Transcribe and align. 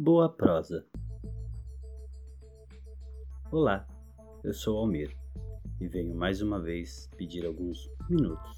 Boa 0.00 0.28
prosa. 0.28 0.86
Olá, 3.50 3.84
eu 4.44 4.54
sou 4.54 4.78
Almir 4.78 5.12
e 5.80 5.88
venho 5.88 6.14
mais 6.14 6.40
uma 6.40 6.60
vez 6.60 7.10
pedir 7.16 7.44
alguns 7.44 7.90
minutos 8.08 8.56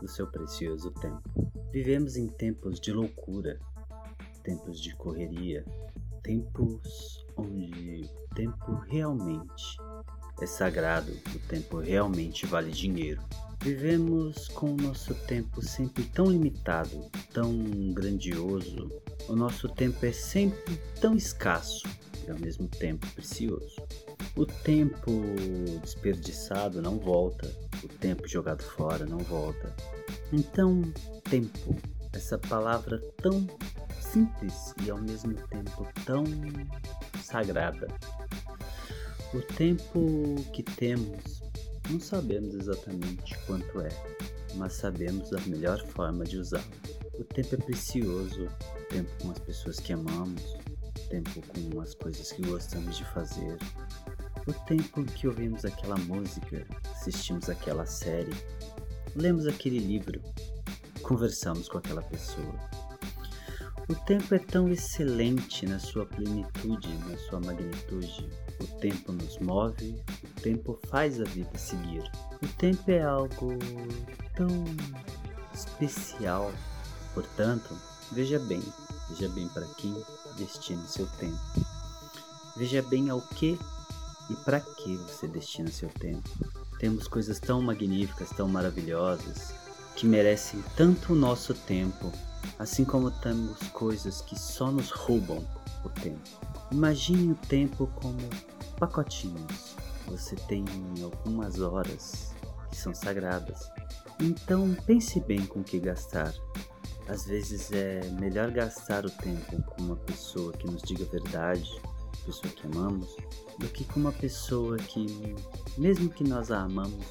do 0.00 0.08
seu 0.08 0.26
precioso 0.26 0.90
tempo. 0.92 1.52
Vivemos 1.70 2.16
em 2.16 2.26
tempos 2.26 2.80
de 2.80 2.90
loucura, 2.90 3.60
tempos 4.42 4.80
de 4.80 4.96
correria, 4.96 5.62
tempos 6.22 7.26
onde 7.36 8.06
o 8.06 8.34
tempo 8.34 8.72
realmente 8.88 9.76
é 10.40 10.46
sagrado, 10.46 11.12
o 11.12 11.48
tempo 11.48 11.80
realmente 11.80 12.46
vale 12.46 12.70
dinheiro. 12.70 13.22
Vivemos 13.60 14.48
com 14.48 14.72
o 14.72 14.76
nosso 14.76 15.14
tempo 15.26 15.60
sempre 15.60 16.04
tão 16.04 16.30
limitado, 16.30 17.10
tão 17.34 17.52
grandioso. 17.92 18.88
O 19.28 19.36
nosso 19.36 19.68
tempo 19.68 20.04
é 20.06 20.12
sempre 20.12 20.80
tão 21.00 21.14
escasso 21.14 21.86
e 22.26 22.30
ao 22.30 22.38
mesmo 22.38 22.66
tempo 22.66 23.06
precioso. 23.14 23.76
O 24.34 24.46
tempo 24.46 25.10
desperdiçado 25.82 26.80
não 26.80 26.98
volta, 26.98 27.54
o 27.84 27.88
tempo 27.88 28.26
jogado 28.26 28.62
fora 28.62 29.04
não 29.04 29.18
volta. 29.18 29.74
Então, 30.32 30.82
tempo, 31.28 31.76
essa 32.12 32.38
palavra 32.38 32.98
tão 33.22 33.46
simples 34.00 34.74
e 34.82 34.90
ao 34.90 34.98
mesmo 34.98 35.34
tempo 35.34 35.86
tão 36.06 36.24
sagrada. 37.22 37.86
O 39.34 39.42
tempo 39.42 40.36
que 40.54 40.62
temos 40.62 41.42
não 41.90 42.00
sabemos 42.00 42.54
exatamente 42.54 43.36
quanto 43.46 43.80
é, 43.80 43.90
mas 44.54 44.72
sabemos 44.74 45.32
a 45.34 45.40
melhor 45.42 45.84
forma 45.88 46.24
de 46.24 46.38
usá-lo. 46.38 46.64
O 47.18 47.24
tempo 47.24 47.56
é 47.56 47.58
precioso, 47.58 48.48
tempo 48.88 49.10
com 49.22 49.30
as 49.30 49.38
pessoas 49.38 49.78
que 49.78 49.92
amamos, 49.92 50.56
tempo 51.08 51.42
com 51.48 51.80
as 51.80 51.94
coisas 51.94 52.32
que 52.32 52.42
gostamos 52.42 52.96
de 52.96 53.04
fazer, 53.06 53.58
o 54.46 54.52
tempo 54.64 55.00
em 55.00 55.04
que 55.04 55.26
ouvimos 55.28 55.64
aquela 55.64 55.96
música, 55.96 56.66
assistimos 56.92 57.48
aquela 57.48 57.86
série, 57.86 58.32
lemos 59.14 59.46
aquele 59.46 59.78
livro, 59.78 60.22
conversamos 61.02 61.68
com 61.68 61.78
aquela 61.78 62.02
pessoa. 62.02 62.54
O 63.88 63.94
tempo 63.94 64.34
é 64.34 64.38
tão 64.38 64.68
excelente 64.70 65.66
na 65.66 65.78
sua 65.78 66.04
plenitude, 66.04 66.92
na 67.08 67.16
sua 67.16 67.40
magnitude. 67.40 68.28
O 68.60 68.66
tempo 68.80 69.12
nos 69.12 69.38
move, 69.38 69.98
o 70.22 70.40
tempo 70.42 70.78
faz 70.88 71.18
a 71.18 71.24
vida 71.24 71.56
seguir. 71.56 72.02
O 72.42 72.48
tempo 72.58 72.90
é 72.90 73.02
algo 73.02 73.56
tão 74.36 74.48
especial. 75.54 76.52
Portanto, 77.14 77.74
veja 78.12 78.38
bem, 78.38 78.62
veja 79.08 79.28
bem 79.28 79.48
para 79.48 79.66
quem 79.76 79.94
destina 80.36 80.82
seu 80.86 81.06
tempo. 81.18 81.38
Veja 82.56 82.82
bem 82.82 83.10
ao 83.10 83.20
que 83.20 83.58
e 84.30 84.34
para 84.36 84.60
que 84.60 84.96
você 84.96 85.26
destina 85.26 85.70
seu 85.70 85.88
tempo. 85.88 86.28
Temos 86.78 87.08
coisas 87.08 87.38
tão 87.38 87.60
magníficas, 87.62 88.30
tão 88.30 88.48
maravilhosas, 88.48 89.54
que 89.96 90.06
merecem 90.06 90.62
tanto 90.76 91.12
o 91.12 91.16
nosso 91.16 91.54
tempo, 91.54 92.12
assim 92.58 92.84
como 92.84 93.10
temos 93.10 93.58
coisas 93.72 94.20
que 94.20 94.38
só 94.38 94.70
nos 94.70 94.90
roubam 94.90 95.44
o 95.84 95.88
tempo. 95.88 96.20
Imagine 96.70 97.32
o 97.32 97.46
tempo 97.48 97.88
como 97.96 98.18
pacotinhos. 98.78 99.74
Você 100.06 100.36
tem 100.36 100.64
algumas 101.02 101.60
horas 101.60 102.32
que 102.70 102.76
são 102.76 102.94
sagradas. 102.94 103.68
Então 104.20 104.76
pense 104.86 105.20
bem 105.20 105.46
com 105.46 105.60
o 105.60 105.64
que 105.64 105.78
gastar. 105.78 106.32
Às 107.08 107.26
vezes 107.26 107.72
é 107.72 108.00
melhor 108.20 108.50
gastar 108.50 109.06
o 109.06 109.10
tempo 109.10 109.62
com 109.62 109.82
uma 109.82 109.96
pessoa 109.96 110.52
que 110.52 110.66
nos 110.66 110.82
diga 110.82 111.04
a 111.04 111.08
verdade, 111.08 111.80
pessoa 112.24 112.52
que 112.52 112.66
amamos, 112.66 113.16
do 113.58 113.66
que 113.68 113.84
com 113.84 114.00
uma 114.00 114.12
pessoa 114.12 114.76
que, 114.76 115.34
mesmo 115.78 116.10
que 116.10 116.22
nós 116.22 116.50
a 116.50 116.60
amamos, 116.60 117.06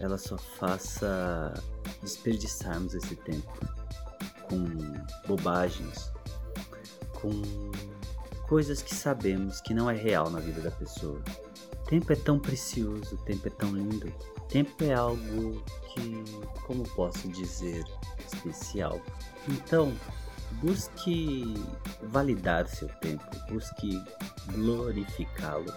ela 0.00 0.16
só 0.16 0.38
faça 0.38 1.52
desperdiçarmos 2.00 2.94
esse 2.94 3.14
tempo 3.16 3.52
com 4.48 4.64
bobagens, 5.26 6.10
com 7.20 7.42
coisas 8.48 8.82
que 8.82 8.94
sabemos 8.94 9.60
que 9.60 9.74
não 9.74 9.90
é 9.90 9.94
real 9.94 10.30
na 10.30 10.40
vida 10.40 10.60
da 10.62 10.70
pessoa. 10.70 11.22
Tempo 11.86 12.12
é 12.12 12.16
tão 12.16 12.38
precioso, 12.38 13.16
tempo 13.24 13.46
é 13.46 13.50
tão 13.50 13.74
lindo. 13.74 14.12
Tempo 14.48 14.84
é 14.84 14.94
algo 14.94 15.62
que, 15.92 16.24
como 16.66 16.82
posso 16.90 17.28
dizer, 17.28 17.84
especial. 18.26 19.00
Então, 19.48 19.92
busque 20.62 21.54
validar 22.04 22.66
seu 22.66 22.88
tempo, 23.00 23.24
busque 23.50 24.02
glorificá-lo, 24.52 25.72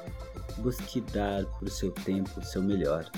busque 0.59 1.01
dar 1.01 1.45
para 1.45 1.67
o 1.67 1.71
seu 1.71 1.91
tempo 1.91 2.39
o 2.39 2.43
seu 2.43 2.61
melhor, 2.61 3.09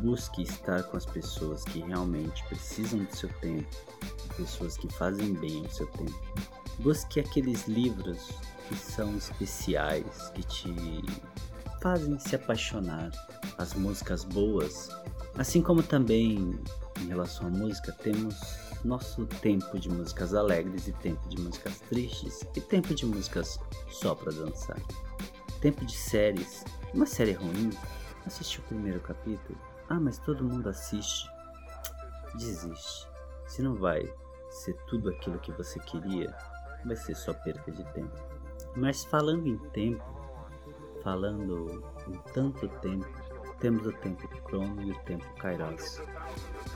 busque 0.00 0.42
estar 0.42 0.82
com 0.84 0.96
as 0.96 1.06
pessoas 1.06 1.64
que 1.64 1.80
realmente 1.80 2.44
precisam 2.48 3.04
do 3.04 3.14
seu 3.14 3.28
tempo, 3.40 3.68
pessoas 4.36 4.76
que 4.76 4.88
fazem 4.92 5.34
bem 5.34 5.64
ao 5.64 5.70
seu 5.70 5.86
tempo. 5.88 6.24
Busque 6.78 7.20
aqueles 7.20 7.68
livros 7.68 8.30
que 8.68 8.76
são 8.76 9.16
especiais, 9.16 10.30
que 10.34 10.42
te 10.42 10.74
fazem 11.84 12.18
se 12.18 12.34
apaixonar, 12.34 13.10
as 13.58 13.74
músicas 13.74 14.24
boas, 14.24 14.88
assim 15.36 15.60
como 15.60 15.82
também 15.82 16.58
em 16.98 17.06
relação 17.08 17.46
à 17.46 17.50
música 17.50 17.92
temos 17.92 18.40
nosso 18.82 19.26
tempo 19.26 19.78
de 19.78 19.90
músicas 19.90 20.32
alegres 20.32 20.88
e 20.88 20.92
tempo 20.94 21.28
de 21.28 21.38
músicas 21.38 21.80
tristes 21.80 22.40
e 22.56 22.60
tempo 22.62 22.94
de 22.94 23.04
músicas 23.04 23.60
só 23.90 24.14
para 24.14 24.32
dançar. 24.32 24.78
Tempo 25.60 25.84
de 25.84 25.94
séries. 25.94 26.64
Uma 26.94 27.04
série 27.04 27.32
ruim? 27.32 27.68
Assistiu 28.24 28.62
o 28.62 28.68
primeiro 28.68 29.00
capítulo? 29.00 29.58
Ah, 29.90 30.00
mas 30.00 30.16
todo 30.16 30.42
mundo 30.42 30.70
assiste. 30.70 31.28
Desiste. 32.34 33.06
Se 33.46 33.60
não 33.60 33.74
vai 33.74 34.10
ser 34.48 34.72
tudo 34.86 35.10
aquilo 35.10 35.38
que 35.38 35.52
você 35.52 35.78
queria, 35.80 36.34
vai 36.82 36.96
ser 36.96 37.14
só 37.14 37.34
perda 37.34 37.70
de 37.70 37.84
tempo. 37.92 38.16
Mas 38.74 39.04
falando 39.04 39.46
em 39.46 39.58
tempo, 39.68 40.23
falando 41.04 41.84
em 42.08 42.32
tanto 42.32 42.66
tempo, 42.80 43.06
temos 43.60 43.86
o 43.86 43.92
tempo 43.92 44.26
crono 44.42 44.82
e 44.82 44.90
o 44.90 44.98
tempo 45.00 45.24
kairos. 45.36 46.00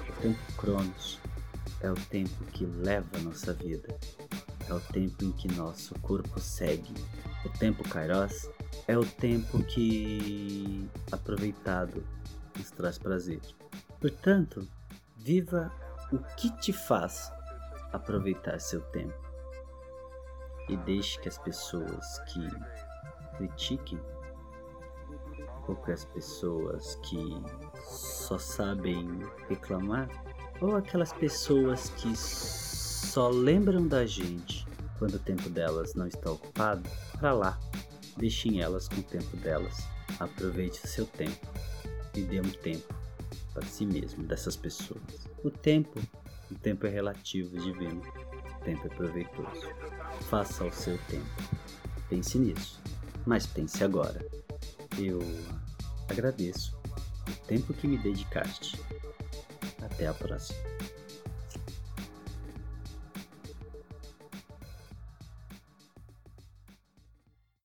O 0.09 0.23
tempo 0.23 0.53
cronos 0.57 1.19
é 1.81 1.91
o 1.91 1.95
tempo 1.95 2.45
que 2.53 2.65
leva 2.67 3.09
a 3.17 3.21
nossa 3.21 3.53
vida, 3.53 3.89
é 4.69 4.75
o 4.75 4.81
tempo 4.81 5.25
em 5.25 5.33
que 5.33 5.49
nosso 5.49 5.99
corpo 6.01 6.39
segue. 6.39 6.93
O 7.45 7.49
tempo 7.49 7.89
Kairos 7.89 8.51
é 8.87 8.99
o 8.99 9.07
tempo 9.07 9.63
que, 9.65 10.89
aproveitado, 11.11 12.05
nos 12.57 12.71
traz 12.73 12.99
prazer. 12.99 13.41
Portanto, 14.01 14.67
viva 15.17 15.73
o 16.13 16.19
que 16.37 16.51
te 16.59 16.73
faz 16.73 17.33
aproveitar 17.93 18.61
seu 18.61 18.81
tempo. 18.81 19.15
E 20.69 20.77
deixe 20.79 21.19
que 21.21 21.29
as 21.29 21.39
pessoas 21.39 22.19
que 22.27 22.47
critiquem 23.37 23.99
ou 25.69 25.77
que 25.77 25.93
as 25.93 26.05
pessoas 26.07 26.97
que 27.03 27.19
só 27.85 28.39
sabem 28.39 29.07
reclamar 29.49 30.09
ou 30.61 30.77
aquelas 30.77 31.13
pessoas 31.13 31.91
que 31.91 32.17
só 32.17 33.29
lembram 33.29 33.87
da 33.87 34.05
gente 34.05 34.67
quando 34.99 35.15
o 35.15 35.19
tempo 35.19 35.49
delas 35.49 35.95
não 35.95 36.07
está 36.07 36.31
ocupado, 36.31 36.83
para 37.19 37.33
lá. 37.33 37.59
Deixem 38.17 38.61
elas 38.61 38.89
com 38.89 38.97
o 38.97 39.03
tempo 39.03 39.37
delas. 39.37 39.87
Aproveite 40.19 40.85
o 40.85 40.89
seu 40.89 41.07
tempo 41.07 41.47
e 42.15 42.23
dê 42.23 42.41
um 42.41 42.51
tempo 42.51 42.93
para 43.55 43.65
si 43.65 43.87
mesmo 43.87 44.25
dessas 44.25 44.57
pessoas. 44.57 45.29
O 45.45 45.51
tempo, 45.51 46.01
o 46.51 46.55
tempo 46.57 46.87
é 46.87 46.91
relativo, 46.91 47.57
divino. 47.57 48.03
O 48.61 48.65
tempo 48.65 48.87
é 48.87 48.91
proveitoso. 48.91 49.69
Faça 50.29 50.65
o 50.65 50.73
seu 50.73 50.99
tempo. 51.07 51.27
Pense 52.09 52.39
nisso, 52.39 52.81
mas 53.25 53.47
pense 53.47 53.85
agora. 53.85 54.21
Eu 54.99 55.21
agradeço 56.09 56.77
o 57.29 57.47
tempo 57.47 57.73
que 57.73 57.87
me 57.87 57.97
dedicaste 57.99 58.77
até 59.81 60.09
a 60.09 60.13
próxima. 60.13 60.59